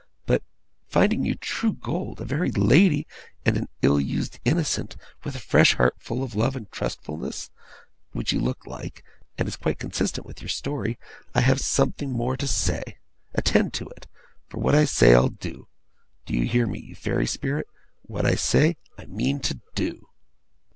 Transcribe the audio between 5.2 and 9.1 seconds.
with a fresh heart full of love and trustfulness which you look like,